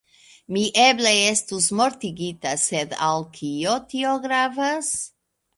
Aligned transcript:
Mi 0.55 0.61
eble 0.83 1.11
estus 1.25 1.67
mortigita, 1.81 2.55
sed 2.63 2.97
al 3.11 3.29
kio 3.39 3.77
tio 3.93 4.19
gravas. 4.29 4.95